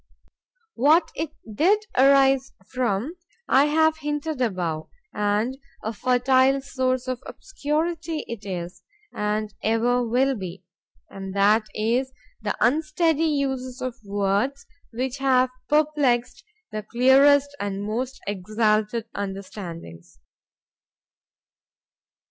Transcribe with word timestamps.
What 0.73 1.11
it 1.13 1.29
did 1.53 1.85
arise 1.95 2.53
from, 2.73 3.13
I 3.47 3.65
have 3.65 3.97
hinted 3.97 4.41
above, 4.41 4.89
and 5.13 5.59
a 5.83 5.93
fertile 5.93 6.59
source 6.61 7.07
of 7.07 7.21
obscurity 7.27 8.25
it 8.27 8.43
is,—and 8.43 9.53
ever 9.61 10.01
will 10.01 10.33
be,—and 10.35 11.35
that 11.35 11.67
is 11.75 12.11
the 12.41 12.57
unsteady 12.61 13.27
uses 13.27 13.79
of 13.79 13.93
words, 14.03 14.65
which 14.91 15.19
have 15.19 15.51
perplexed 15.69 16.43
the 16.71 16.81
clearest 16.81 17.55
and 17.59 17.83
most 17.83 18.19
exalted 18.25 19.05
understandings. 19.13 20.17